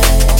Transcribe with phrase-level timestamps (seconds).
[0.00, 0.37] yeah.